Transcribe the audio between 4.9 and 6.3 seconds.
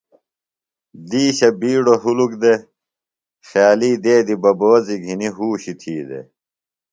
گِھنی ہوشیۡ تھی دے۔